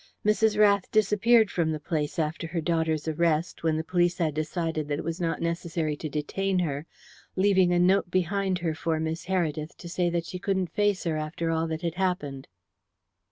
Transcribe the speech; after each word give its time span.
Mrs. 0.25 0.57
Rath 0.57 0.89
disappeared 0.91 1.51
from 1.51 1.71
the 1.71 1.79
place 1.79 2.17
after 2.17 2.47
her 2.47 2.59
daughter's 2.59 3.07
arrest, 3.07 3.61
when 3.61 3.77
the 3.77 3.83
police 3.83 4.17
had 4.17 4.33
decided 4.33 4.87
that 4.87 4.97
it 4.97 5.05
was 5.05 5.21
not 5.21 5.43
necessary 5.43 5.95
to 5.97 6.09
detain 6.09 6.57
her, 6.57 6.87
leaving 7.35 7.71
a 7.71 7.77
note 7.77 8.09
behind 8.09 8.57
her 8.65 8.73
for 8.73 8.99
Miss 8.99 9.25
Heredith 9.27 9.77
to 9.77 9.87
say 9.87 10.09
that 10.09 10.25
she 10.25 10.39
couldn't 10.39 10.71
face 10.73 11.03
her 11.03 11.17
after 11.17 11.51
all 11.51 11.67
that 11.67 11.83
had 11.83 11.93
happened." 12.01 12.47